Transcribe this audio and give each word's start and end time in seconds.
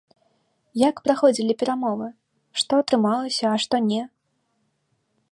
Як 0.89 0.95
праходзілі 1.07 1.53
перамовы, 1.61 2.07
што 2.61 2.79
атрымалася, 2.83 3.45
а 3.53 3.57
што 3.65 3.75
не? 3.91 4.01